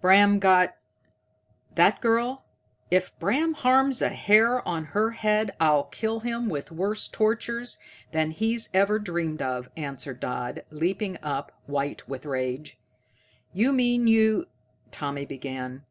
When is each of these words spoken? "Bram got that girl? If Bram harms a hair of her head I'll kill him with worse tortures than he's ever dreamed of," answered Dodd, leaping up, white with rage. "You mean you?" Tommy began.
"Bram 0.00 0.38
got 0.38 0.76
that 1.74 2.00
girl? 2.00 2.44
If 2.88 3.18
Bram 3.18 3.52
harms 3.54 4.00
a 4.00 4.10
hair 4.10 4.60
of 4.60 4.84
her 4.90 5.10
head 5.10 5.56
I'll 5.58 5.82
kill 5.86 6.20
him 6.20 6.48
with 6.48 6.70
worse 6.70 7.08
tortures 7.08 7.80
than 8.12 8.30
he's 8.30 8.68
ever 8.72 9.00
dreamed 9.00 9.42
of," 9.42 9.68
answered 9.76 10.20
Dodd, 10.20 10.62
leaping 10.70 11.18
up, 11.20 11.50
white 11.66 12.06
with 12.08 12.24
rage. 12.24 12.78
"You 13.52 13.72
mean 13.72 14.06
you?" 14.06 14.46
Tommy 14.92 15.26
began. 15.26 15.84